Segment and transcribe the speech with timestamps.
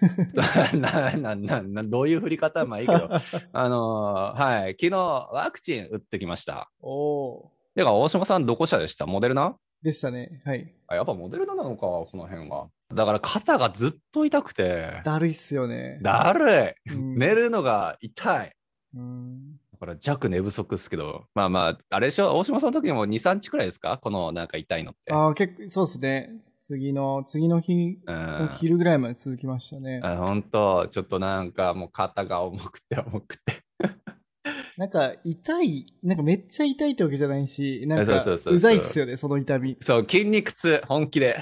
[0.74, 3.08] ななななどういう振り方はまあいいけど
[3.52, 6.88] あのーはい昨日ワクチン打ってきました近。
[6.88, 9.06] おおてか大島さんどこ社でした？
[9.06, 9.48] モデルナ？
[9.50, 9.54] ー。
[9.82, 10.42] でしたね。
[10.44, 10.74] はい。
[10.88, 15.98] あやっぱモデルナなのかこの辺はだから肩がずっと痛くてだるいっすよね。
[16.02, 18.52] だるいうん寝るのが痛い
[18.94, 19.56] うん。
[19.72, 22.36] だから弱寝不足ですけどまあまああれでしょ？
[22.36, 23.96] 大島さんの時にも23日くらいですか？
[23.98, 26.30] このなんか痛いのってああ、結構、そうですね。
[26.70, 30.00] 次の、次の日、うん昼ぐらいまで続きましたね。
[30.04, 33.54] あ本当ちょっとなんかもう肩が重くて重くて
[34.78, 39.76] なんか、痛い、なんかめっちゃ痛いってわけじゃないし、なんか、そうそうそうそううざいっすよね、その痛み。
[39.80, 41.38] そう筋肉痛本気で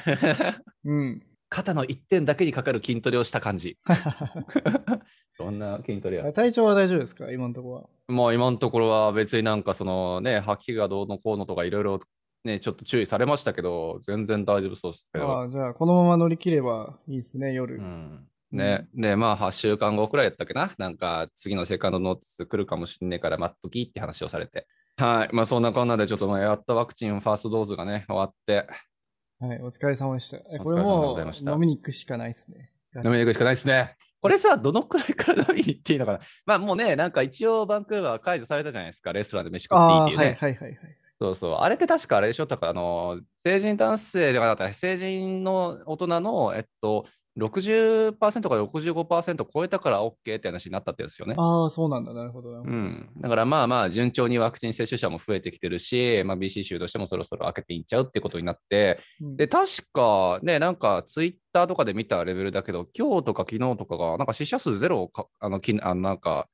[0.87, 1.23] うん。
[1.51, 3.79] 肩の一点だけにかかる筋トレをした感じ
[5.39, 6.33] どんな筋トレや？
[6.33, 7.31] 体調は大丈夫ですか？
[7.31, 7.89] 今のところは。
[8.09, 12.01] もう今のところは別になんかそのね吐きがどうのこうのとかいろいろ
[12.45, 17.77] ねちょっと注意されましたけど全然大丈夫そうですけどああ、じゃあ、このまま乗り切ればいいですね、夜。
[17.77, 20.73] うんね、で、まあ、8週間後くらいやったっけな？
[20.79, 24.67] なんか、次のセカンドノーツ来るかもしんねえから待っときって話をされて。
[24.97, 25.29] はい。
[25.35, 28.67] まあ、そんなこんなで、ちょっとまあやっとワクチンファーストドーズがね、終わって、
[29.39, 30.39] はい、お疲れ様でした。
[30.39, 32.71] えこれお疲れ様でもございましたう飲みに行くしかないですね。
[32.97, 33.97] 飲みに行くしかないですね。
[34.23, 36.21] これさ、どのくらいから飲みに行っていいのかな？
[36.47, 39.13] まあ、もうね、なんか一応、バンクーバーは解除されたじゃないですか。
[39.13, 40.39] レストランで飯食っていいっていうね。
[40.41, 40.98] はいはいはいはい。
[41.21, 41.53] そうそう。
[41.55, 42.47] あれって確かあれでしょ？
[42.47, 47.07] だから、あの、成人男性じゃなかった、成人の大人の、えっと、
[47.39, 51.35] 60%から65%超えたから OK って話になったってですよね。
[51.39, 52.13] ああ、そうなんだ。
[52.13, 52.73] なるほどなるほど。
[52.73, 66.49] うん、だからまあまあ順調にワクチン接種者も増えてきてるし、まあ、BC 州としてもそろそろ開けていっちゃうってことになって、うんで、確かね、なんかツイッターとかで見たレベルだけど、今日とか昨日とかが、なんか死者数ゼロをかあのきあのなんか、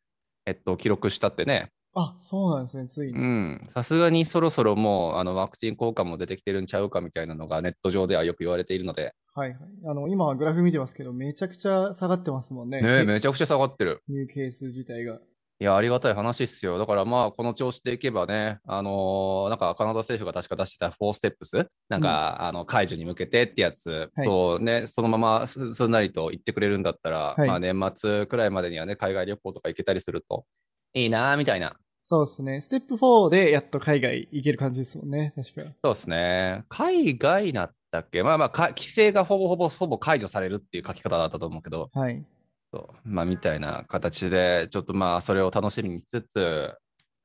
[0.46, 3.18] えっと、記録したってね、あ、そうなんですね、ついうに。
[3.18, 9.58] ん、さすがにそろそろもうあのワクチン効果も出てきてるんちゃうかみたいなのがネット上ではよく言われているので、はいはい。
[9.86, 12.80] あの、今グラフ見てますけど、めちゃくちゃ下がってますもんね。
[12.80, 14.02] ね、めちゃくちゃ下がってる。
[14.08, 15.18] ニューケース自体が。
[15.60, 16.78] いや、ありがたい話っすよ。
[16.78, 30.44] だからまあ、この調子でいけばね、あのーなんかカナダ政府が確か出してた4ステップス、なんか、あの解除に向けてってやつ、はいそうね、そのまますすんなりと言ってくれるんだったら、はいまあ年末くらいまでにはね、海外旅行とか行けたりすると
[30.92, 31.76] いいなーみたいな。
[32.06, 32.60] そうですね。
[32.60, 35.72] ステップ4でやっと海外行ける感じですもんね、確か。
[35.82, 36.64] そうですね。
[36.68, 38.22] 海外だったっけ？
[38.22, 42.22] まあまあか、規制がほぼほぼほぼ解除されるっていう書き方だったと思うけど、はい。
[42.72, 46.72] そうまあ、みたいな形で、ちょっとまあ、それを楽しみにしつつ、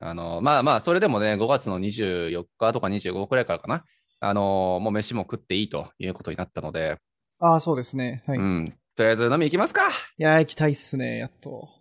[0.00, 3.84] あの、まあまあ、それでもね、5月の24日とか25くらいからかな、
[4.20, 6.96] あの、もう飯も食っていいということになったので、
[7.38, 8.22] ああ、そうですね。
[8.26, 8.38] はい。
[8.38, 9.82] いうん、とりあえず飲み行きますか
[10.18, 11.79] やー、行きたいっすね、やっと。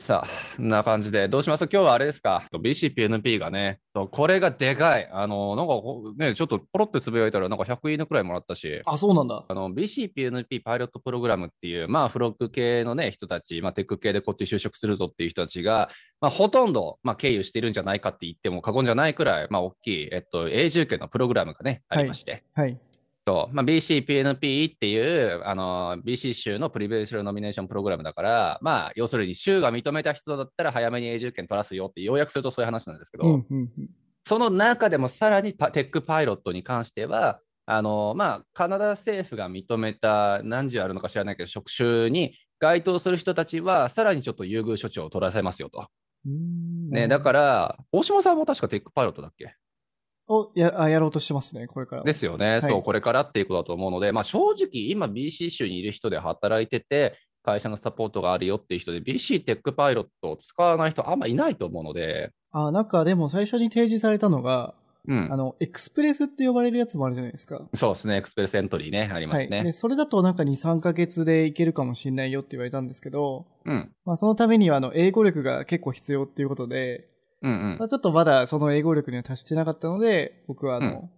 [0.00, 1.64] さあ、こんな感じで、どうします？
[1.70, 5.08] 今日はあれですか ?BCPNP がね、これがでかい。
[5.12, 9.44] あの、なんかほね、ちょっとポロってつぶやいたら、なんか100いいねくらいもらったし、あ、そうなんだ。
[9.48, 22.78] あの BCPNP パイロットプログラムっていう、まあ、フロック系の、ね、人たち、まあ、テック系でこっち就職するぞっていう人たちが、まあ、ほとんど、まあ、経由しているんじゃないかって言っても過言じゃないくらい、まあ、大きい、えっと、永住権のプログラムがね、ありまして、はい。
[23.28, 33.70] そうまあ、BCPNP っていうあの BC 州のプリベンシャルノミネーションプログラムだから、まあ、要するに州が認めた人だったら早めに永住権取らすよって、要約するとそういう話なんですけど、うん、うん、うん。
[34.24, 45.86] その中でもさらにパテックパイロットに関しては、あのまあ、カナダ政府が認めた何時あるのか知らないけど、職種に該当する人たちは、さらにちょっと優遇処置を取らせますよと。
[46.24, 49.54] ね、だから、大島さんも確かテックパイロットだっけ？
[50.28, 52.02] おやあやろうとしてますね、これから。
[52.02, 64.74] ですよね、いそう、これからっていうことだと思うので、まあ、正直、今、BC 州にいる人で働いてて、会社のサポートがあるよっていう人で、BC テックパイロットを使わない人、あんまいないと思うので、あ、なんかでも最初に提示されたのが、
[65.06, 67.62] うんあ、の、エクスプレスって呼ばれるやつもあるじゃないですか。
[67.74, 69.44] そうですね、 Express Entry ね、ありまはい。
[69.44, 69.64] すね。
[69.64, 77.08] で、それだとなんか2、3ヶ月でいけるかもしれないよって言われたんですけど、うん、まあそのためにはあの、英語力が結構必要っていうことで、
[77.42, 81.10] うん、うんまあ、ちょっとまだその英語力には達してなかったので、僕はあの、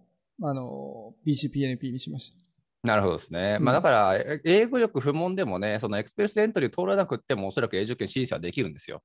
[0.43, 2.37] あの、BCPNP にしました。
[2.83, 3.57] なるほどですね。
[3.59, 9.01] うんまあだから、え英語力不問でもね、その Express Entry 通らなくても、おそらく永住権申請はできるんですよ。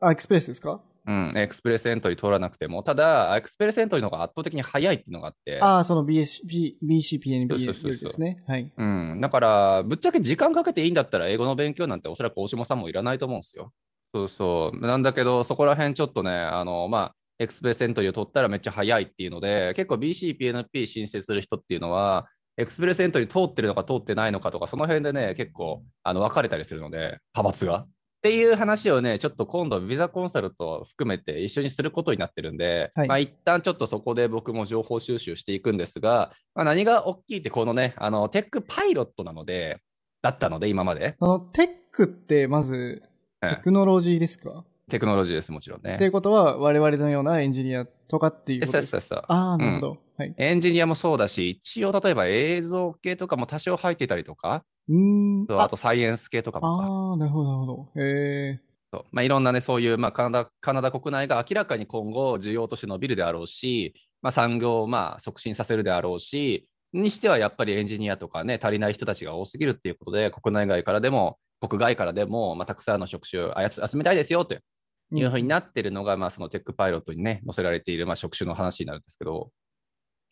[0.00, 0.80] あ、 Express ですか？
[1.06, 8.42] うん、 Express Entry 通らなくても、ただ、 Express Entry の方が圧倒的に早いっていうのがあって、ああ、その通りですね。
[8.48, 8.72] はい。
[8.76, 13.72] うん、だから、ぶっちゃけ時間かけていいんだったら、英語の勉強なんておそらく大下さんもいらないと思うんですよ。
[14.14, 14.80] そうそう。
[14.80, 22.26] なんだけど、そこら辺ちょっとね、あの、まあ、エクスプレスエントリーを取ったらめっちゃ早いっていうので、結構 BCPNP 申請する人っていうのは、
[22.56, 27.80] エクスプレスエントリー通ってるのか通ってないのかとか、その辺でね、結構あの分かれたりするので、派閥が。
[27.80, 27.88] っ
[28.22, 39.80] ていう話をね、ちょっと今度、ビザコンサルと含めて一緒にすることになってるんで、はいまあ一旦ちょっとそこで僕も情報収集していくんですが、まあ、何が大きいって、このね、あのテックパイロットなので、
[40.22, 41.16] だったので、今まで。
[41.20, 43.15] あの、テックってまず、ええ
[43.54, 45.94] テクノロジーですか、テクノロジーです、もちろんね。
[45.94, 48.98] っていうことは、我々のようなエンジニアとかっていうことですか？
[48.98, 49.98] そうそうそうああ、なるほど。
[50.16, 50.34] はい。
[50.36, 55.46] エンジニアもそうだし、一応例えば映像系とかも多少入ってたりとか、うーん。
[55.60, 56.84] あとサイエンス系とかもか。
[56.84, 58.00] ああ、なるほど、なるほど。
[58.00, 58.60] へえ。
[58.92, 79.50] そうまあ、いろんなね、そういう、まあ、カナダカナダ国内が明らかに今後、需要として伸びるであろうし、まあ、産業をまあ促進させるであろうし、にしてはやっぱりエンジニアとかね、足りない人たちが多すぎるっていうことで、国内外からでも、国外からでも、まあ、たくさんの職種をあやつ集めたいですよというふうになってるのが、まあ、そのテックパイロットにね、載せられている、まあ、職種の話になるんですけど、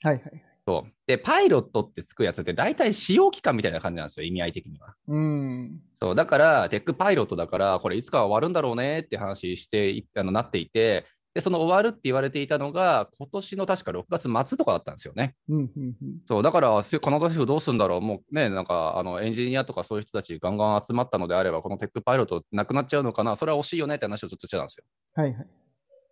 [0.03, 0.45] はいはい。
[0.67, 4.95] そうで、パイロットってつくやつって、大体使用期間みたいな感じなんですよ、意味合い的には。
[5.09, 5.81] うん。
[6.01, 11.05] そうだから、テックパイロットだから、これいつかは終わるんだろうねって話していあのなっていて、
[11.35, 15.35] で、その終わるって言われていたのが、今年の確か6月末とかだったんですよね。
[15.49, 15.95] うん、うん、うん。
[16.27, 24.85] そうだから、せカナダ政府どうするんだろう、もうね、なんかあのエンジニアとかそういう人たちガンガン集まったのであれば、このテックパイロットなくなっちゃうのかな、それは惜しいよねって話をちょっとしてたんですよ。
[25.15, 25.47] はいはい。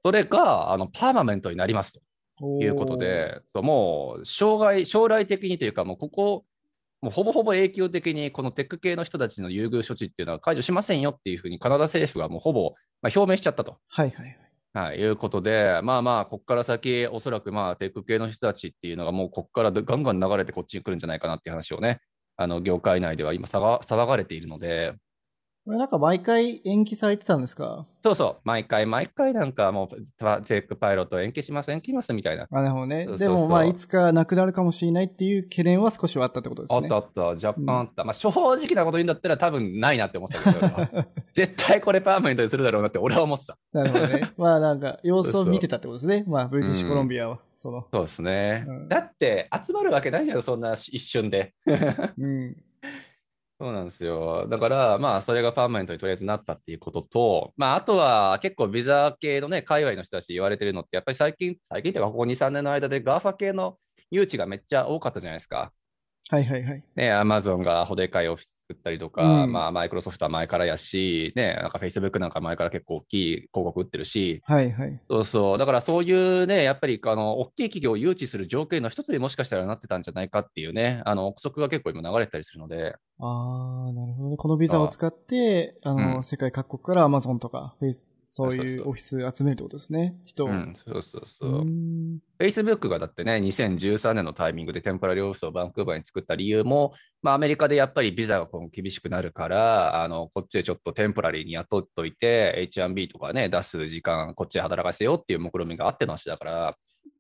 [0.05, 2.01] それがあのパーマメントになりますと。
[2.39, 6.45] ということで、そうもう将来将来的にというか、もうここ、
[7.01, 14.52] もうほぼほぼ永久的にこのテック系の人たちの優遇処置っていうのは解除しませんよっていうふうにカナダ政府がもうほぼ、まあ、表明しちゃったと、はいはいはい。
[14.75, 22.01] はい、いうことで、まあまあ、ここから先、おそらくまあテック系の人たちっていうのがもうここからガンガン流れてこっちに来るんじゃないかなっていう話をね、
[22.39, 24.95] あの業界内では今騒騒がれているので、
[25.65, 27.87] これなんか毎回延期されてたんですか？
[28.03, 32.49] そうそう、毎回毎回なんかもうテックパイロット延期します、延期しますみたいな。
[32.51, 33.05] あなるほどね。
[33.07, 36.81] そうそうそうでもまあ、いつかなくなるかもしれないっていう懸念は少しはあったってことですね。
[36.83, 36.99] あったあ
[37.33, 38.03] った、若干あった。
[38.05, 41.05] まあ正直なこと言うんだったら多分ないなって思ってたけど、
[41.35, 43.57] 絶対これパーマネントにするだろうなって俺は思ってた。
[43.73, 44.31] なるほどね。
[44.37, 46.25] まあなんか、様子を見てたってことですね。
[46.27, 47.39] まあ、ブリティッシュコロンビアは。
[47.57, 48.65] その、そうですね。
[48.67, 51.55] うんだって集まるわけないじゃん、そんな一瞬で。
[52.19, 52.57] うん。
[53.63, 54.49] そうなんですよ。
[54.49, 63.79] だから、まあ、それがパーマネントにとりあえずなったっていうことと、まあ、あとは結構ビザ系のね、海外の人たち言われてるのって、やっぱり最近、最近っていうか、ここ2、3年の間で GAFA 系の
[64.11, 65.71] 誘致がめっちゃ多かったじゃないですか。
[66.29, 66.85] はいはいはい。
[66.97, 69.53] ね、アマゾンがほでかいオフィス作ったりとか、うん。
[69.53, 75.01] まあ、マイクロソフトは前からやし、ね、なんか Facebook なんか前から結構大きい広告売ってるし、はいはい。
[75.09, 84.37] そうそう、だからそういうね、やっぱりあの大きい企業を誘致する条件の一つにもしかしたらなってたんじゃないかっていうね、あの憶測が結構今流れてたりするので、ああ、なるほどね。
[84.37, 86.23] このビザを使って、あの、うん。
[86.25, 88.05] 世界各国からアマゾンとか、フェイス、
[88.35, 90.17] そういうオフィス集めるってことですね。
[90.25, 90.49] 人を。
[90.49, 91.67] うん、そうそうそう
[92.41, 106.77] Facebook がだってね、2013年のタイミングでテンポラリーオフィスをバンクーバーに作った理由も、まあ、アメリカでやっぱりビザが今後厳しくなるから、あのこっちでちょっとテンポラリーに雇っといて、H1B とかね、出す時間、こっちで働かせようっていう目論みがあっての話だから、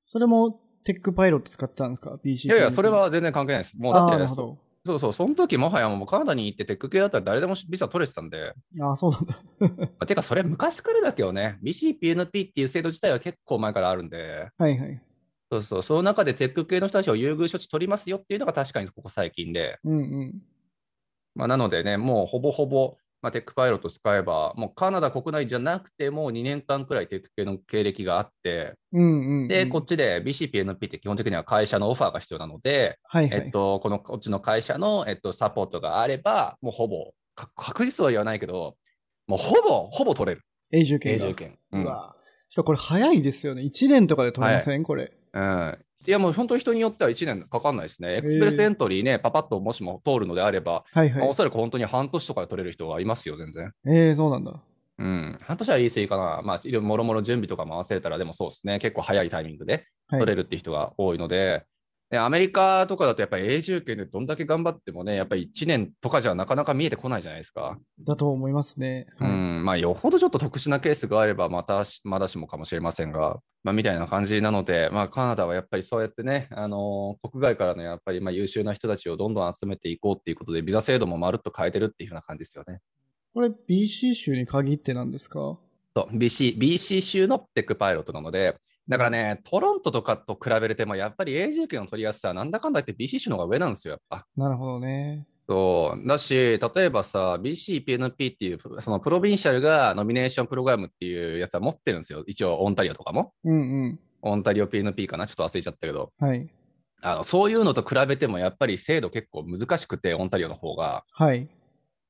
[0.06, 2.48] それもテックパイロット使ってたんですか ?BC。
[2.48, 3.78] いやいや、それは全然関係ないです。
[3.78, 4.58] もうだってあーなるほど。
[4.84, 9.38] そうそう、その時もはやもうカナダに行ってテック系だったら誰でもビザ取れてたんで、ああ、そうなんだ。
[9.60, 15.02] まあてかそれ昔からだけどね、BCPNP っていう制度自体は結構前からあるんで、はいはい。
[15.52, 20.42] そうそう、その中でテック系の人たちを優遇処置取りますよっていうのが確かにここ最近で、うんうん。
[21.34, 29.48] まあ、なのでね、もうほぼほぼ、まあ、テックパイロット使えば、もうカナダ国内じゃなくても2年間くらいテック系の経歴があって、うんうん、うん。
[29.48, 33.42] で、こっちで BCPNP って基本的には会社のオファーが必要なので、はいはい。
[33.44, 38.76] えっと、このこっちの会社の、えっと、サポートがあれば、もうほぼ、か確実は言わないけど、
[39.28, 40.42] もうほぼ、ほぼ取れる。
[40.72, 41.24] 永住権が。
[41.24, 41.58] 永住権。
[41.72, 42.16] ううんわ
[42.48, 43.62] しかもこれ早いですよね。
[43.62, 45.12] 1年とかで取れません、これ。
[45.32, 45.78] うん。
[46.06, 48.16] いや、もう本当に人によっては1年かかんないですね。
[48.16, 51.34] エクスプレスエントリーね、パパッともしも通るのであれば、はいはいまあお。
[51.34, 53.72] そらく本当に半年とかで取れる人はいますよ、全然。
[53.86, 54.60] ええー、そうなんだ。
[54.98, 55.38] うん。
[55.42, 56.42] 半年は言い過ぎかな。
[56.42, 58.78] まあ、もろもろ準備とかも合わせたら、でもそうですね。
[58.78, 60.20] 結構早いタイミングではい。
[60.20, 61.64] 取れるって人が多いので、
[62.12, 67.78] でアメリカとかだとやっぱり永住権でどんだけ頑張ってもね、やっぱり1年とかじゃなかなか見えてこないじゃないですか。
[68.00, 69.06] だと思いますね。
[69.18, 82.80] うはいん、まあ、よほどちょっと特殊なケースがあれば、またし、まだしもかもしれませんが、まあ、みたいな感じなので、まあ、カナダはやっぱりそうやってね、あのー国外からのやっぱりまあ優秀な人たちをどんどん集めていこうっていうことで、ビザ制度もまるっと変えてるっていうふうな感じですよね。
[83.32, 85.38] これ BC 州に限ってなんですか？
[85.96, 88.56] そう BC, BC 州のテックパイロットなので、
[88.88, 94.26] だからね、トロントとかと比べれても、やっぱり永住権の取りやすさはなんだかんだ言って BC 州の方が上なんですよ、やっぱ。
[94.36, 95.26] なるほどね。
[95.48, 102.24] そうだし、例えばさ、BCPNP っていう、そのプロビンシャルがノミネーションプログラムっていうやつは持ってるんですよ。
[102.26, 103.32] 一応、オンタリオとかも。
[103.44, 104.00] うんうん。
[104.22, 105.26] オンタリオ PNP かな？
[105.26, 106.12] ちょっと忘れちゃったけど。
[106.18, 106.48] はい。
[107.04, 111.04] あのそういうのと比べても、やっぱり精度結構難しくて、オンタリオの方が。
[111.10, 111.48] はい。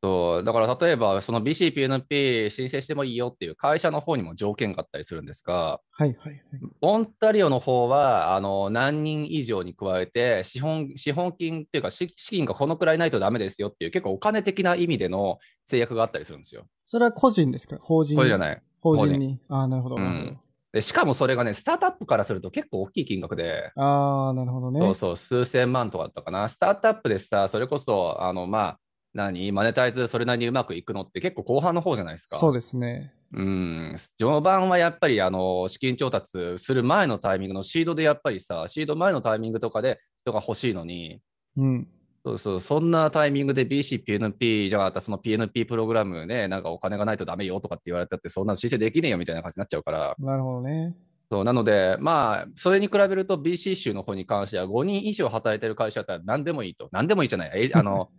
[0.02, 6.42] そうだから例えば、その BCPNP 申請してもいいよっていう会社の方にも条件があったりするんですが、はいはいはい。
[6.80, 16.66] オンタリオの方はあの何人以上に加えて資本、資本金っていうか資、資金がこのくらいないとダメですよっていう、結構お金的な意味での制約があったりするんですよ。
[16.87, 17.76] それは個人ですか？
[17.80, 18.16] 法人い。
[18.16, 18.61] これじゃない。
[18.80, 19.38] 法人に？
[19.49, 19.97] ああ、なるほど。
[19.97, 20.38] うん
[20.73, 24.80] でしかもそれがね、スタートアップからすると結構大きい金額で、あ、なるほどね。
[24.80, 26.49] そうそう、数千万とかだったかな。
[26.49, 28.78] スタートアップでさ、それこそ、あの、まあ、
[29.14, 32.37] 何、マネタイズそれなりにうまくいくのって結構後半の方じゃないですか。
[32.37, 33.12] そうですね。
[33.35, 41.21] うん、序盤はやっぱりあの資金調達する前のタイミングのシードでやっぱりさ、シード前のタイミングとかで人が欲しいのに、
[41.57, 41.88] うん。
[42.25, 50.95] そうそう、そんなタイミングで BC、PNP じゃなかったらその PNP プログラムね、なんかお金がないとダメよとかって言われたって、そんなの申請できねえよみたいな感じになっちゃうから、なるほどね。
[51.33, 56.90] そうなので、まあ、それに比べると BC 州の方に関しては5人以上働いてる会社だったら何でもいいと。
[56.92, 57.50] 何でもいいじゃない。
[57.54, 58.11] えあの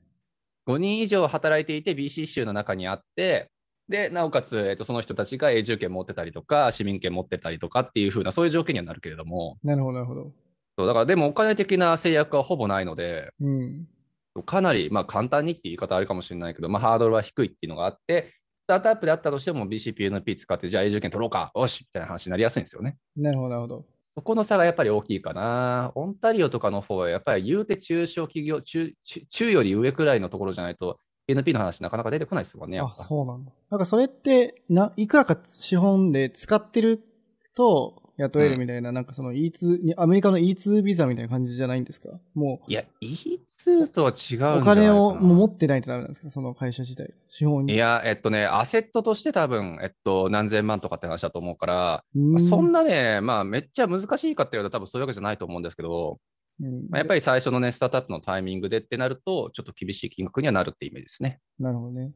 [0.68, 3.50] 5人以上働いていて BC 州の中にあって、
[3.90, 10.32] で、なおかつ、えっと、その人たちが永住権持ってたりとか、市民権持ってたりとかっていう風な、そういう条件にはなるけれども、なるほど、なるほど。
[10.78, 13.88] そうだからでもお金的な制約はほぼないので、うん。
[14.46, 22.98] かなり、まあ、簡単にって言い方あるかもしれないけど、まあ、ハードルは低いっていうのがあって、スタートアップであったとしても BCPNP 使って、じゃあ永住権取ろうか、よしみたいな話になりやすいんですよね。
[23.16, 23.86] なるほど、なるほど。
[24.16, 25.92] そこの差がやっぱり大きいかな。
[25.96, 28.94] オンタリオとかの方は、やっぱり言うて中小企業、中
[29.30, 32.80] 中より上くらいのところじゃないと、NP の話なかなか出てこないですもんね。
[32.80, 33.52] あ、そうなんだ。
[33.72, 37.04] なんかそれって、な、いくらか資本で使ってる
[37.56, 42.10] と雇えるみたいな、なんかその E2、にアメリカの E2 ビザみたいな感じじゃないんですか？
[42.36, 46.30] もいや、E2 とは違うお金をもう持ってないとダメなんですか？
[46.30, 47.14] その会社自体。
[47.28, 47.74] 資本に。
[47.74, 56.20] いや、えっとね、アセットとして多分、えっと、何千万とかって話だと思うから、まあそんなね、まあ、めっちゃ難しいかって言われたら多分そういうわけじゃないと思うんですけど、
[56.62, 61.40] うんまあ、やっぱり最初のね、スタートアップのタイミングでってなると、ちょっと厳しい金額にはなるってイメージですね。
[61.60, 62.12] なるほどね。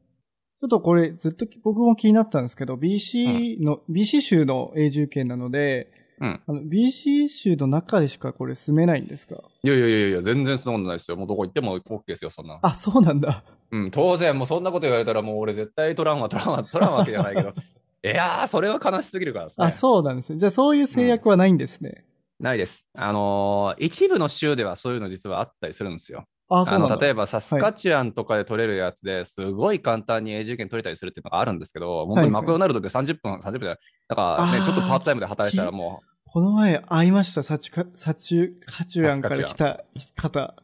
[0.60, 6.40] ちょっとこれずっと僕も気になったんですけど、BC の、BC 州の永住権なので、うん。
[6.48, 9.36] あの BC 州の中でしかこれ住めないんですか？
[9.62, 11.16] いやいやいやいや、全然そんなことないですよ。
[11.16, 12.58] もうどこ行っても OK ですよ、そんな。
[12.60, 13.44] あ、そうなんだ。
[13.70, 17.50] うん、当然、もうそんなこと言われたら、もう俺絶対取らんわ、取らんわ、取らんわけじゃないけど、
[18.04, 19.66] いやー、それは悲しすぎるからですね。
[19.68, 20.38] あ、そうなんですね。
[20.40, 22.04] じゃあそういう制約はないんですね。
[22.40, 22.84] ないです。
[22.94, 26.24] あのー一部の州ではそういうの実はあったりするんですよ。
[26.48, 26.78] あ。
[26.78, 33.78] の例えばサスカチュアンとかで取れるやつですごい簡単に永住権取れたりするっていうのがあるんですけど、本当にマクドナルドで30分、30分で、
[34.08, 39.84] だからね、ちょっとパートタイムで働いてたらもこの前会いました、サチュカ、サチュカチュアンから来た
[40.16, 40.54] 方。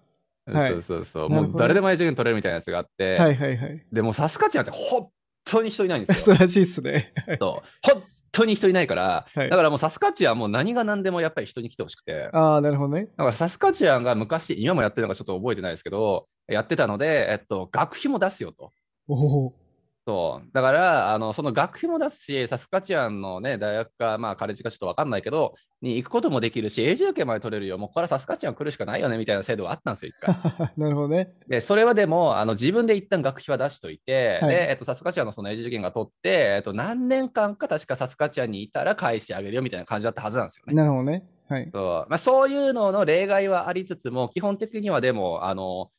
[0.47, 3.83] う、はいそうそうそう、もう誰でも永住権取れるみたいなやつがあって、はいはいはい。
[3.93, 5.09] でもサスカチュアンって本
[5.45, 6.37] 当に人いないんですそよ。
[6.39, 7.13] うらしいっすね。
[7.41, 8.03] そう本
[8.35, 13.07] 当に人いないから、はいだからもうサスカチュアンはもう何が何でもやっぱり人に来てほしくて、ああ、なるほどね。
[13.17, 18.71] だからサスカチュアンが昔、今もやってるのかちょっと覚えてないですけど、やってたので、えっと、学費も出すよと。
[19.09, 19.15] お
[19.47, 19.64] お。
[20.07, 20.51] そう。
[20.53, 27.79] だから、あの、その学費も出すし、サスカチュアンのね、大学か、まあ、カレッジかちょっとわかんないけど、に行くこともできるし、永住権まで取れるよ。
[27.79, 30.37] もうこれはサスカチュアン来るしかないよね、みたいな制度があったんですよ、一回。
[30.77, 31.33] なるほどね。
[31.49, 40.75] で、それはでも、あの、自分で一旦学費は出しといて、はいで、えっと、サスカチュアンのその永住権が取って、えっと、何年間か確かサスカチュアンにいたら返してあげるよ、みたいな感じだったはずなんですよね。
[40.75, 41.25] なるほどね。
[41.49, 41.71] はい。
[41.73, 45.91] そうまあ、そういうのの例外はありつつも、基本的にはでも、あの、ね、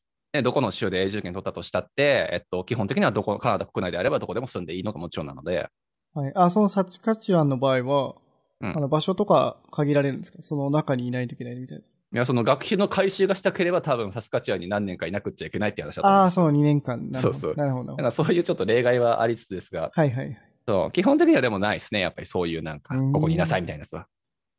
[0.41, 5.69] どこの州で永住権取ったとしたって、えっと、基本的にはどこ、カナダ国内であればどこでも住んでいいのがもちろんなので、
[6.13, 6.31] はい。
[6.35, 8.15] あ、そのサチカチュアンの場合は、
[8.61, 10.41] うんあの場所とか限られるんですか？
[10.41, 11.81] その中にいないといけないみたいい
[12.17, 16.13] や、その学費の回収がしたければ、多分サスカチュアンに何年かいなくっちゃいけないって話だとな。
[16.13, 16.35] ああ、思います。
[16.35, 17.11] そう、2年間。
[17.11, 17.89] なるほどそうそうなるほど。
[17.91, 20.41] だからそういうちょっと例外はありつつですが、はいはい。
[20.65, 24.07] そう基本的にはでもないですね、やっぱりそういうなんかうん、ここにいなさいみたいなやつは。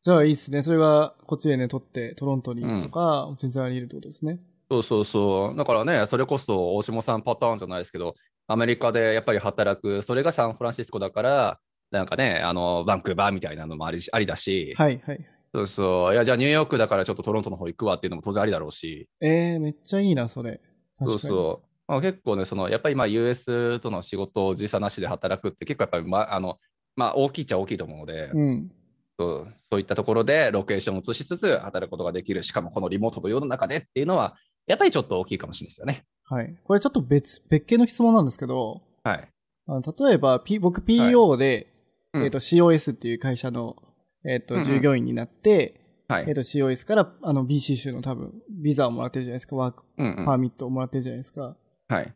[0.02, 0.62] じゃあいいですね。
[0.62, 4.38] それがこっちでね、取ってトロントに行くとか、全然あり得るってことですね。
[4.70, 5.56] そうそうそう。
[5.56, 8.14] だからね、それこそ大下さんパターンじゃないですけど、
[8.48, 11.58] アメリカでやっぱり働く、それがサンフランシスコだから、
[11.90, 15.26] なんかね、あの、バンクーバーみたいなのもありありだし、はいはい。
[15.54, 16.14] そうそう。
[16.14, 20.60] いや、じゃあニューヨークだからちょっとトロントの方行くわっていうのも当然ありだろうし、えー、めっちゃいいな、それ。
[20.98, 21.66] そうそう。
[21.86, 26.58] まあ、結構ね、そのやっぱりまあ US との仕事を時差なしで働くって結構やっぱり、まあの
[26.96, 28.70] まあ、大きいっちゃ大きいと思うので、うん。
[29.18, 36.04] そうそういったところでロケーションを移しつつ働くことができる、しかもこのリモートの世の中でっていうのは、やっぱりちょっと大きいかもしれないですよね。
[36.24, 36.56] はい。
[36.64, 39.28] これちょっと別、別件の質問なんですけど、はい。
[39.68, 41.72] あの例えば、P、僕 PO で、
[42.12, 43.76] うんえっ、と、COS っていう会社の、
[44.24, 46.34] えっ、と、うんうん従業員になって、はいえっ、。
[46.34, 51.56] と、COS から、あの、BC 州の多分、ビザをもらってるじゃないですか、ワークうんうんパーミットをもらってるじゃないですか。
[51.88, 52.14] はい。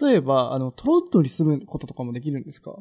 [0.00, 2.76] 例えば、あの、トロントに住むこととかもできるんですか？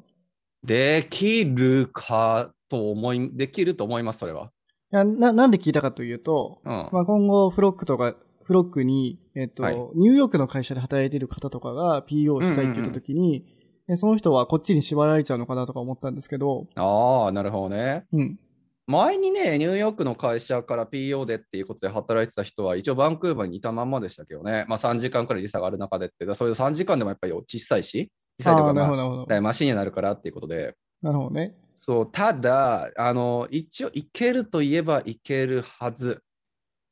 [0.63, 4.51] できるかと思い、できると思います、それは。
[4.91, 6.89] いやな、なんで聞いたかというと、うん。
[6.91, 13.43] まあ、今後、フロックとか、フロックに、えっ、と、はいニューヨークの会社で働いている方とかが PO をしたいって言ったときに、
[13.89, 18.05] えその人はこっちに縛られちゃうのかなとか思ったんですけど、ああ、なるほどね。
[18.13, 18.39] うん。
[18.87, 29.35] 前にね、ニューヨークの会社から PO でっていうことで働いてた人は、一応バンクーバーにいたまんまでしたけどね、まあ3時間くらい時差がある中でって、そういう3時間でもやっぱり小さいし、小さいとか、ああ、なるほまど、なるほど。
[29.35, 31.55] あ、マシンになるからっていうことで、なるほどね。
[31.73, 36.21] そう、ただ、あの、一応、いけるといえばいけるはず。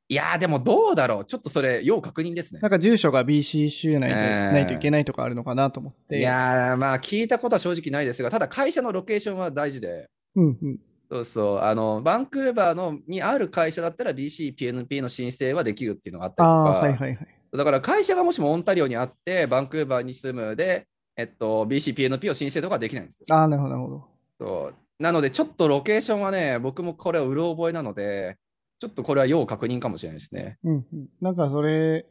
[0.10, 1.26] いやー、でもどうだろう。
[1.26, 2.72] ちょっとそれ、要確認ですねなん。
[2.72, 6.20] か住所が BC 州内でえーないといけないとかあるのかなと思って。
[6.20, 10.80] いやー、まあ、聞いたことは正直ないですが、ただ、会社のロケーションは大事で、うんうん。
[11.10, 17.28] そうそう、あの、バンクーバーのにある会社だったら BC、PNP の申請はできるっていうのがあったりとか、はいはいはい。
[17.56, 23.26] だから会社がもしもオンタリオにあって、バンクーバーに住むで、えっと、BC、PNP を申請とかはできないんですよ。
[23.30, 24.08] ああ、なるほど、なるほど。
[24.40, 28.38] そうなので、ちょっとロケーションはね、僕もこれはうろ覚えなので、
[28.80, 30.58] ちょっとこれは要確認かもしれないですね。
[30.64, 31.08] うんうん。
[31.22, 32.06] なんかそれ、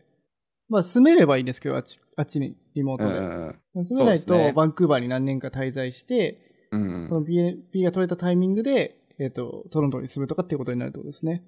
[0.69, 3.83] まあ住めればいいんですけど、あっちあっちに、リモーうトで。
[3.83, 3.85] ん。
[3.85, 11.45] 住めないと、ねバンクーバーに何年か滞在して、うんその PNP が取れたタイミングで、えっ、と、トロントに住むとかっていうことになるってことですね。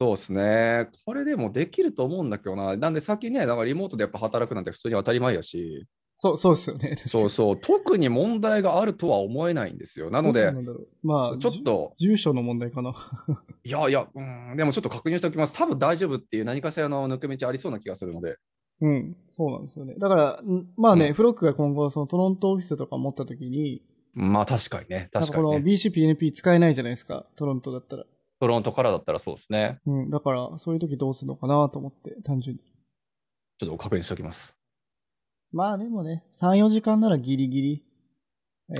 [0.00, 0.88] そうですね。
[1.06, 2.76] これでもできると思うんだけどな。
[2.76, 5.86] なんで先ね、だからリモートでやっぱ働くなんて普通に当たり前やし、
[6.18, 6.96] そう、 そうですよね。
[7.06, 10.10] そうそう、特に問題があるとは思えないんですよ。
[10.10, 10.52] なので
[11.02, 12.94] まあ、ちょっと、じ住所の問題かな。
[13.64, 14.20] いやいや、う
[14.54, 15.54] ん、でもちょっと確認しておきます。
[15.54, 18.36] 多分大丈夫っていう何かしらの抜け道ありそうな気がするので。
[18.80, 19.94] うん、そうなんですよね。
[19.98, 23.82] だから、んまあね、うんフロックが今後、そのトロントオフィスとか持った時に、
[24.12, 25.10] まあ確かにね。
[25.12, 25.56] 確かにね。
[25.58, 28.04] BCPNP 使えないじゃないですか、トロントだったら。
[28.40, 29.78] トロントからだったらそうですね。
[29.86, 32.62] うん、だから、そういう時どうするのかなと思って、単純に。
[33.58, 34.58] ちょっと確認しておきます。
[35.56, 37.82] まあでもね、3、4時間ならギリギリ。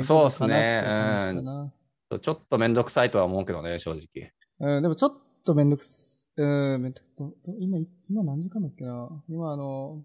[0.03, 1.73] そうっすねいけるかなって感じかな
[2.21, 4.31] ちょっとめんどくさいとは思うけどね、正直。
[4.61, 7.79] うん、でもちょっとめんどくす、うん、めんどどど今、
[8.11, 10.03] 今何時間だっけな今あの、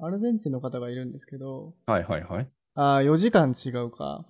[0.00, 2.48] アルゼンチンの方がいるんですけど、はいはいはい。
[2.74, 4.24] ああ、4時間違うか。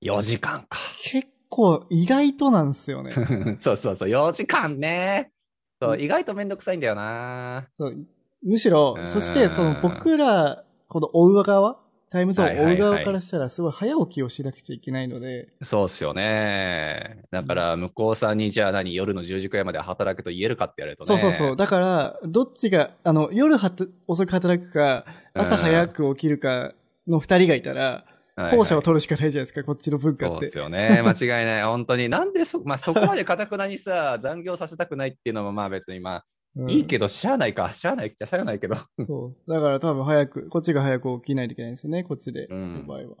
[0.00, 0.78] 4時間か。
[1.02, 3.12] 結構意外となんですよね。
[3.60, 5.30] そうそうそう、4時間ね。
[5.78, 7.68] そうう、ん意外とめんどくさいんだよな。
[7.74, 8.06] そう、
[8.42, 11.78] むしろう、んそしてその僕ら、この追う側、
[12.10, 17.22] タイムゾーンを追うはいはいはい側からしたらすごい早起きをしなくちゃいけないので、そうっすよね。
[17.30, 21.18] だから、向こうさんにじゃあ何、夜の10時くらいまで働くと言えるかって言われるとね。
[21.18, 21.56] そうそうそう。
[21.56, 26.72] だから、どっちが、あの、夜はた遅く働くか、朝早く起きるか
[27.06, 30.58] の二人がいたら、はいはい後者を取るしかないじゃないですか、こっちの文化ってそうです。
[30.58, 31.02] よね。
[31.04, 31.64] 間違いない。
[31.64, 32.08] 本当に。
[32.08, 36.24] なんでそ、まあ、そこまでかたくなにさ、残業させたくないっていうのも、まあ別に、まあ、
[36.56, 37.72] うんいいけど、しゃあないか。
[37.72, 38.76] しゃあないっちゃしゃあないけど。
[39.06, 39.50] そう。
[39.50, 42.46] だから多分早く、こっちが早く起きないといけないですよね、こっちで。
[42.46, 43.16] うんの場合は。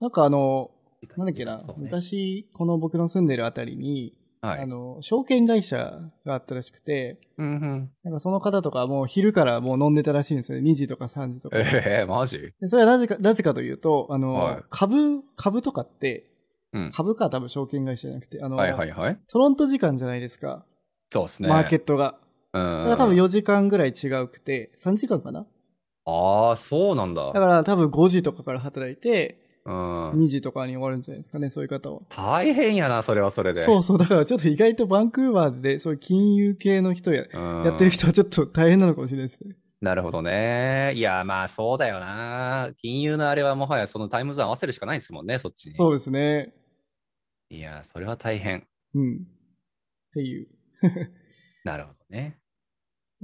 [0.00, 0.70] なんかあの、
[1.16, 4.60] なんだっけな、ね昔、この僕の住んでるあたりに、はい。
[4.60, 7.90] あの、証券会社があったらしくて、うんうん。
[8.02, 10.70] なんかその方とかもう昼からもう飲んでたらしいんですよね。
[10.70, 11.56] 2時とか3時とか。
[11.58, 12.52] ええマジ？
[12.60, 16.30] でそれはなぜか、なぜかというと、あの、はい株、株とかって、
[16.74, 16.90] うん。
[16.92, 19.18] 株価は多分証券会社じゃなくて、あの、はいはいはい。
[19.28, 20.66] トロント時間じゃないですか。
[21.10, 21.48] そうですね。
[21.48, 22.18] マーケットが。
[22.54, 22.62] うん。
[22.62, 25.46] だから多分4時間ぐらい違うくて、3時間かな？
[26.06, 27.26] ああ、そうなんだ。
[27.26, 30.10] だから多分5時とかから働いて、うん。
[30.12, 32.00] 2時とかに終わるんじゃないですかね、そういう方は。
[32.10, 33.60] 大変やな、それはそれで。
[33.60, 37.64] そうそう、だからちょっと意外とバンクーバーで、そういう金融系の人や、うん。
[37.64, 39.56] やってる人はちょっと大変なのかもしれないですね。
[39.80, 40.92] なるほどね。
[40.94, 42.70] いや、まあそうだよな。
[42.78, 45.74] 金融のあれはもはやそのタイムゾーン合わせるしかないですもんね、そっちに。
[45.74, 46.54] そうですね。
[47.50, 48.66] いや、それは大変。
[48.94, 49.16] うん。
[49.16, 49.18] っ
[50.12, 50.48] ていう。
[51.64, 52.38] なるほどね。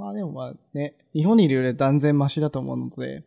[0.00, 3.22] まあでもまあね、日本にいるより断然マシだと思うので、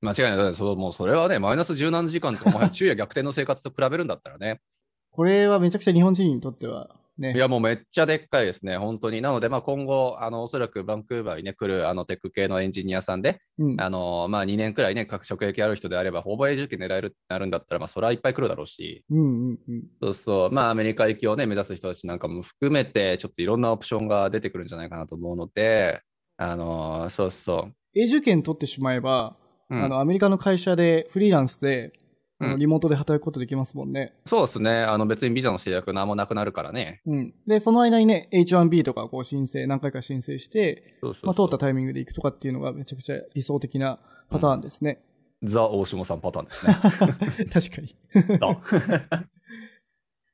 [0.00, 0.36] 間違いない。
[0.36, 4.60] だそうもうそれはね、マイナス十何時間とか、昼夜逆転の生活と比べるんだったらね。
[5.10, 9.20] これはめちゃくちゃ日本人にとってはねい、や、もうめっちゃでっかいですね、本当に。
[9.20, 13.80] なので、まあ今後、あの、おそらくバンクーバーにね、来るあのテック系のエンジニアさんで、うん。
[13.80, 19.82] あの、まあ2年くらいね、各職歴ある人であれば、ほぼ永住権狙えるってなるんだったら、まあそれはいっぱい来るだろうし、うんうんうん。
[20.02, 26.00] そうそう、まあアメリカ行きをね、目指す人たちなんかも含めて、ちょっといろんなオプションが出てくるんじゃないかなと思うので、
[26.38, 27.74] あの、そうそう。
[27.94, 29.36] 永住権取ってしまえば、
[29.68, 31.92] うんあの、アメリカの会社でフリーランスで、
[32.58, 34.14] リモートで働くことできますもんね。
[34.24, 34.82] そうですね。
[34.82, 37.02] あの別にビザの制約なんもなくなるからね。
[37.06, 37.34] うん。
[37.46, 43.98] で、その間にね、H1B とかこう申請、何回か申請して、そうそうそうまあ、通ったタイミングで行くとかっていうのがめちゃくちゃ理想的な
[44.30, 45.02] パターンですね。
[45.42, 46.74] ザ・大下さんパターンですね。
[47.52, 48.38] 確かに。
[48.38, 48.60] だ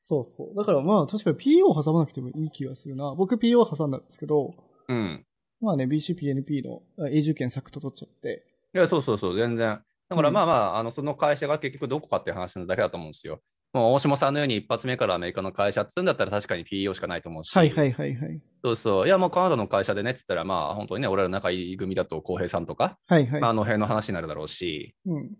[0.01, 0.55] そうそう。
[0.55, 3.13] だからまあ確かに PO 挟まなくてもいい気がするな。
[3.15, 4.53] 僕 PO 挟んだんですけど、
[4.87, 5.25] うん。
[5.59, 8.45] まあね、BCPNP のあ永住権サクッと取っちゃって。
[8.73, 9.81] いや、そうそうそう、全然。
[10.09, 13.41] だからうんまあまあ、あのその会社が結局どこかっていう話なだけだと思うんですよ。
[13.73, 18.41] もう大下さんのように一発目からアメリカの会社っつうんだったら確かに PEO しかないと思うし、はいはいはいはい。
[18.63, 19.05] そうそう。
[19.07, 23.41] いや、もうカナダの会社でねっつったら、まあ本当にね、俺ら仲いい組だと浩平さんとか、はいはい。
[23.41, 25.31] まあ、あの辺の話になるだろうし、うん。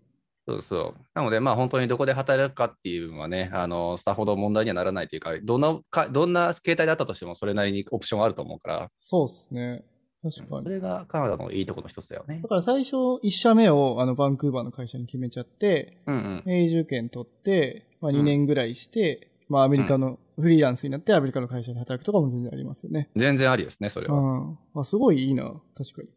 [0.46, 1.00] そうそう。
[1.14, 9.84] なので、まあ本当にどこで働くかっていうのはね、あの、さほど問題にはならないというか、どんなか、どんな形態だったとしてもそれなりにオプションあると思うから、そうですね。
[10.22, 10.64] 確かに。
[10.64, 12.48] それがカナダのいいところの一つだよねだ。
[12.48, 16.52] から最初、1社目をあのバンクーバーの会社に決めちゃって、うんうん。
[16.52, 23.08] 永住権取って、まあ、2年ぐらいして、まあアメリカのフリーランスになってアメリカの会社で働くとかも全然ありますよね。
[23.16, 24.20] 全然ありですね、それうは。
[24.20, 24.58] ん。
[24.74, 25.44] まあ、すごいいいな。
[25.76, 26.08] 確かに。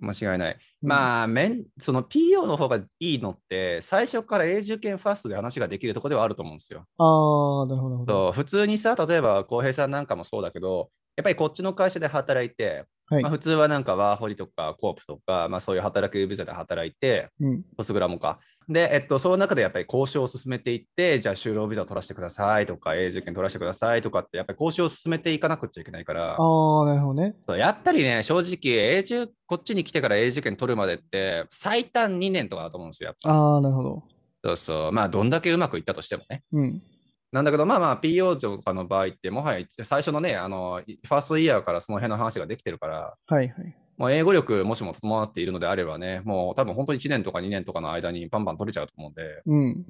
[0.00, 0.58] 間違いない。
[0.82, 6.84] うんまあ、めんその PO の方がいいのって、最初から永住権ファーストで話ができるところではあると思うんですよ。
[6.96, 13.32] ああ、なるほど、普通にさ、例えば浩平さんなんかもそうだけど、やっぱりこっちの会社で働いて、はいまあ、。
[13.32, 17.62] 普通はなんかワーホリとかコープとか、まあ、そういう働くビザで働いて、うん。
[17.76, 18.38] ポスグラムか。
[18.68, 27.34] で、えっと、その中でやっぱり交渉を進めていって、じゃあ就労ビザを取らせてくださいとか、永住権取らせてくださいとかって、やっぱり交渉を進めていかなくちゃいけないから、ああ、なるほどね。
[27.46, 33.08] そうやっぱりね、正直、永住、こっちに来てから永住権取るまでって、最短2年とかだと思うんですよ。
[33.08, 34.04] やっぱああ、なるほど。
[34.44, 34.92] そうそう。
[34.92, 36.44] まあ、どんだけうまくいったとしてもね。
[36.52, 36.82] うん。
[37.32, 43.76] なんだけど、まあまあ、PO とかの場合って、もはや最初のね、あの、ファーストイヤーからその辺の話ができてるから、はいはい。
[43.96, 49.86] もう英語力もしも伴っているのであればね、もう多分本当に1年とか2年とかの間にバンバン取れちゃうと思うんで、うん。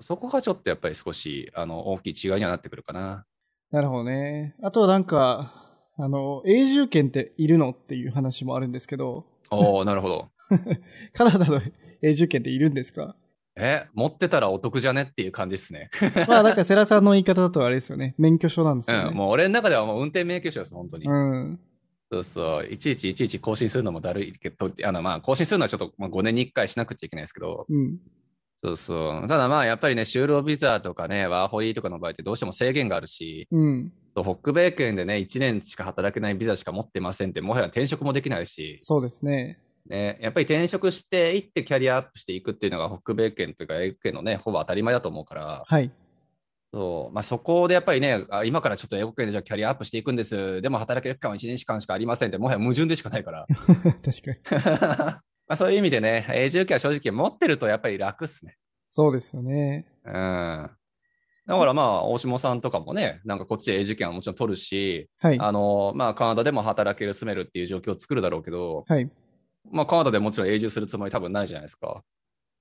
[0.00, 3.26] そこがちょっとやっぱり少しあの大きい違いにはなってくるかな。
[3.70, 4.54] なるほどね。
[4.62, 5.52] あとなんか、
[5.96, 10.30] あの、永住権っているのっていう話もあるんですけど、おおなるほど。
[11.12, 11.60] カナダの
[12.02, 13.14] 永住権っているんですか？
[13.56, 15.02] え、持ってたらお得じゃね？
[15.02, 15.90] っていう感じですね。
[16.26, 18.14] まあなんかセラさんの言い方だとあれですよね。
[18.18, 19.08] 免許証なんですよね。
[19.08, 21.06] うん、もう俺の中ではもう運転免許証です、本当に。
[21.06, 21.60] うん。
[22.10, 27.98] そうそう、いちいちいちいち更新するのもだるいけど、あのまあ更新するのはちょっとまあ5年に1回しなくちゃいけないですけど、うん。
[28.64, 29.28] そうそう。
[29.28, 33.92] ただまあやっぱりね、就労ビザとかね、ワーホリとかの場合ってどうしても制限があるし、うん。
[34.16, 39.58] 北米圏でね、1年しか働けないビザしか持ってませんって、もはや転職もできないし、そうですね。
[39.88, 45.90] ね、やっぱり転職していってキャリアアップしていくっていうのが北米圏というか英語圏のね、ほぼ当たり前だと思うから、はい。
[46.72, 53.46] そうまあ、そこでやっぱりね、あ今からちょっと英語圏でじゃあキャリアアップしていくんです、でも働ける期間は1年間しかありませんって、もはや矛盾でしかないから、
[54.02, 54.64] 確かに。
[55.46, 58.56] まあそういう意味でね、永住権は正直持ってるとやっぱり楽っすね。
[58.88, 59.86] そうですよね。
[60.04, 60.70] うん。
[61.46, 65.38] だからまあ、大下さんとかもね、なんかこっちで永住権はもちろん取るし、はい。
[65.38, 69.10] あの、まあカナダでも働ける、住めるっていう状況を作るだろうけど、はい。
[69.70, 72.02] まあカナダでもちろん永住するつもり多分ないじゃないですか。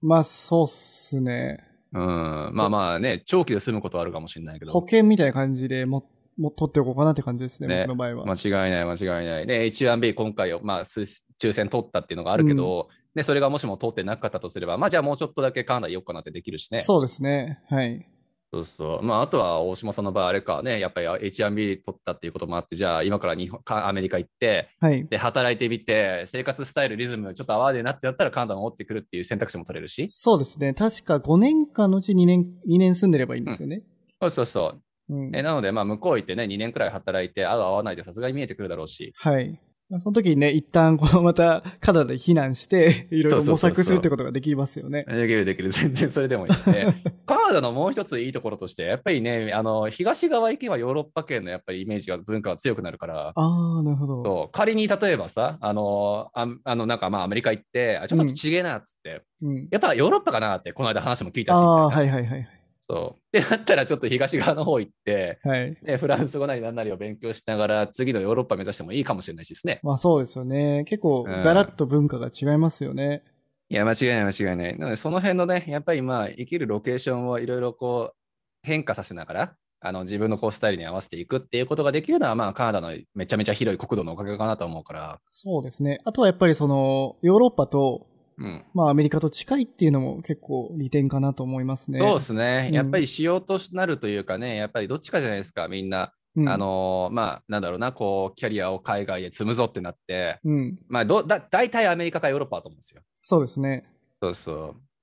[0.02, 1.60] まあそうっすね。
[1.94, 2.52] うん。
[2.54, 8.26] まあまあね、長期で住むことはあるかもしれないけ保ど、険みたいな感じでも、も取っておこうかなって感じですね、ね僕の場合は。
[8.26, 9.46] 間違いない間違いない。
[9.46, 11.02] で、H1B 今回を、まあ、す
[11.42, 16.80] 抽選取ったっていうのがあるけど、で、それがもしも取ってなかったとすれば、まあじゃあもうちょっとだけカナダ行こうかなってできるしね。
[16.80, 17.60] そうですね。
[17.70, 18.08] はい。
[18.54, 19.04] そうそう。
[19.04, 25.08] まあ、あとは大島さんの場合、あれかね、やっぱり H1B 取ったっていうこともあって、じゃあ今から日本かアメリカ行って、はい。
[25.08, 30.08] で、働いてみて、生活スタイル、リズム、ちょっと合わねえなってなったらカナダに戻ってくるっていう選択肢も取れるし。
[30.12, 30.76] そうですね。
[30.76, 33.82] 確か5年間のうち2年、2年住んでればいいんですよね。
[34.22, 34.76] そうそうそ
[35.10, 35.16] う。
[35.16, 35.36] うん。
[35.36, 39.13] えなので、まあ、向こう行ってね、2年くらい働いて、合う合わないでさすがに見えてくるだろうし。
[39.18, 39.60] はい。
[39.94, 45.06] まあその時にね、一旦このまたカナダで避難して、 いろいろ模そうそうそうそう索するってことができますよね。
[45.08, 47.04] できるできる、全然それでもいいしね。
[47.28, 54.24] カナダのもう一ついいところとして、やっぱりね、あの、東側行けばヨーロッパ圏のやっぱりイメージが、文化が強くなるから、ああ、なるほど。
[54.24, 59.68] そう仮に例えばさ、あの、ああのなんかまあアメリカ行って、あちょっとちげえなっつって、うん。
[59.70, 62.62] やっぱヨーロッパかなって、この間話も聞いたし、ああ、みたなはいいはいはい。
[62.88, 63.38] そう。
[63.38, 65.78] ってなったら、ちょっと東側の方行って、はい。
[65.82, 69.80] ね、フランス語なりなんなりを勉強しながら、次のヨーロッパ目指してもいいかもしれないしですね。
[69.84, 70.84] まあそうですよね。
[70.86, 73.24] 結構、ガラッと文化が違いますよね。
[73.69, 74.78] いや、間違いない、間違いない。
[74.78, 78.15] なので、その辺のね、やっぱりまあ、生きるロケーションをいろいろこう、
[78.63, 86.00] 変化させながら、あの自分のこうスタイルに合わせていくっていうことができるのは、まあ、カナダのめちゃめちゃ広い国土のおかげかなと思うから、そうですね。
[86.06, 88.63] あとはやっぱりその、ヨーロッパと、うん。
[88.74, 92.00] まあアメリカと近いっていうのも結構利点かなと思いますね。
[92.00, 92.67] そうですね。
[92.69, 96.13] うんやっぱりしようとなるというかね、やっぱりどっちかじゃないですか、みんな。
[96.36, 100.80] うんあ、のーまあ、なんだろうな、こう、キャリアを海外で積むぞってなって、うん。
[100.88, 103.02] まあ、どだ大体アメリカかヨーロッパだと思うんですよ。
[103.24, 103.86] そうですね。
[104.22, 104.54] そうそ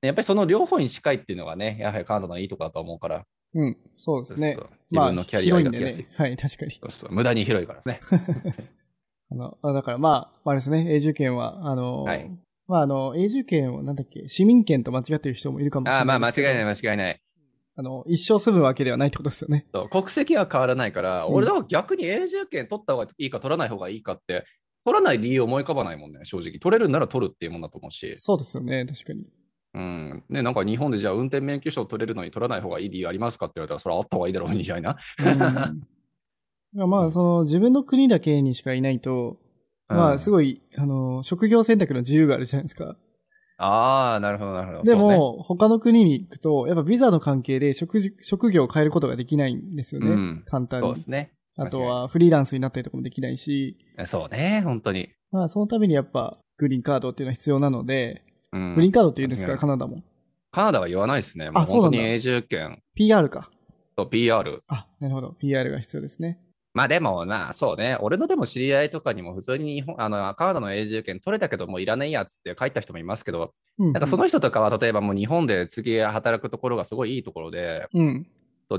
[0.02, 0.06] う。
[0.06, 3.76] やっぱりその両方に近いっていうのがね、やはりカナダのいいところだと思うから、うん。
[3.96, 4.64] そうですねそう。
[4.64, 6.02] そう自分のキャリアを描きやすい。
[6.02, 6.08] 広んでね。
[6.18, 6.70] はい、確かに。
[6.72, 8.00] そうそう無駄に広いからですね。
[9.30, 12.30] あの、あだからまあ、あれですね、永住権は、あの、はい
[12.70, 17.20] まあ、あの、永住権を、なんだっけ、市民権と間違ってる人もいるかもしれないああ、まあ間違いない間違いない。
[17.74, 19.66] あの、一生住むわけではないってことですよね。
[19.74, 24.44] そう国籍は変わらないから、うん俺だから逆に永住権取った方がいいか取らない方がいいかって、
[24.85, 26.61] 取らない理由思い浮かばないもんね、正直。
[26.61, 28.14] 取れるんなら取るっていうもんだと思うし。
[28.14, 29.26] そうですよね、確かに。
[29.74, 30.24] うん。
[30.28, 34.96] ね、なんか日本でじゃあ運転免許証取れるのに取らない方がいい理由ありますかって言われたら、それはあった方がいいだろうみたいな。
[35.18, 39.40] うん まあ、その、自分の国だけにしかいないと、
[39.96, 40.31] まあ、すい。
[40.31, 42.96] ごい、あの、職業選択の自由があるじゃないですか。
[43.62, 44.83] ああ、なるほど、なるほど。
[44.85, 50.09] でそうね、も、他の国に行くと、やっぱビザの関係で職じ職業を変えることができないんですよね。
[50.09, 51.00] うん簡単にそうで。
[51.03, 51.33] すね。
[51.57, 55.11] あとは、フリーランスになったりとかもできないし、そうね、本当に。
[55.31, 60.03] まあ、そのためにやっぱ、グリーンカードっていうのは必要なので、うんグリーンカードって言うんですか、カナダも。
[60.53, 61.50] カナダは言わないですね。
[61.50, 63.50] もう本当に永住権 PR か。
[63.94, 64.62] と PR。
[64.68, 65.37] あ、なるほど。
[65.38, 66.40] PR が必要ですね。
[66.72, 73.92] まあでもな、そうね、俺のでも知り合いとかにも普通に日本あのカナダの永住権取れたけどもういらないやつって帰った人もいますけど、うん。
[73.92, 78.26] なんかその人とかは例えばもう日本で次働くところがすごいいいところで、うん。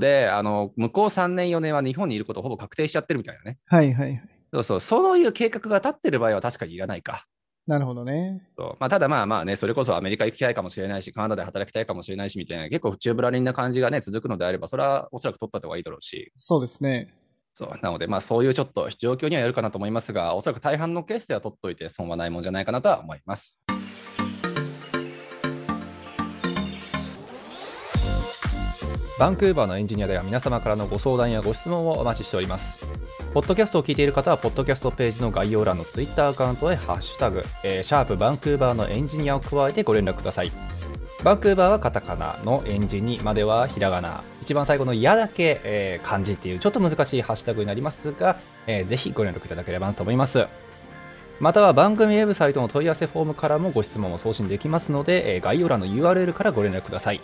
[0.00, 3.58] で、あの向こう3年4年は日本にいることほぼ確定しちゃってるみたいなね。
[3.66, 4.22] はいはいはい。
[4.54, 7.26] そうそう、そういう計画が立ってる場合は確かにいらないか。
[7.66, 8.42] なるほどね。
[8.58, 17.14] そうまあ、ただまあまあね、それこそアメリカ行きたいかもしれないし、カナダで働きたいかもしれないしみたいな、結構宙ぶらりんな感じがね、続くのであれば、それはおそらく取った方がいいだろうし、そうですね。
[17.54, 23.60] そうなので、まあそういうちょっと状況にはよるかなと思いますが、おそらく大半のケースでは取っといて損はないもんじゃないかなとは思います。
[29.18, 32.84] バンクーバーのエンジニアでは皆様からのご相談やご質問をお待ちしております。
[33.34, 40.50] ポッドキャストを聞いている方は、ポッドキャストページの概要欄のツイッターアカウントへハッシュタグ、えーシャープバンクーバーのエンジニアを加えてご連絡ください。
[41.22, 44.24] バンクーバーはカタカナのエンジニまではひらがな。
[44.42, 50.46] 一番最後のやだけ、えー漢字っていうちょっと難しいハッシュタグになりますが、えーぜひご連絡いただければなと思います。
[51.40, 57.20] または番組ウェブサイトの問い合わせフォームからもご質問を送信できますので、えー概要欄の URL からご連絡ください。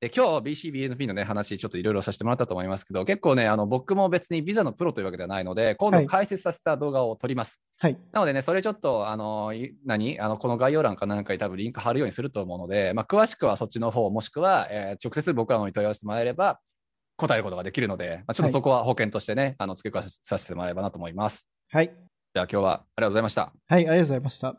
[0.00, 7.98] で今日 BCBNP のね話ちょっといろいろさせてもらったと思いますけど結構ねあの僕も別にビザのプロというわけではないので今はい度解説させた動画を撮ります、はい。
[8.12, 10.20] なのでねそれちょっとあのい何？
[10.20, 16.60] あのこの概要欄かなんかに多分リンク貼るようにすると思うので、まあ、詳しくはそっちの方もしくは、えー直接僕らの方に問い合わせてもらえれば
[17.16, 21.86] 答えることができるので、まあ、ちょっとそこは保険としてね、あの付け加えさせてもらえればなと思いますはい。
[21.86, 24.58] じゃあ今日はありがとうございましたはい、ありがとうございました。